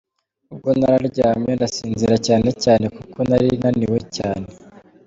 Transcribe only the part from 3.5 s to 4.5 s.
naniwe cyane.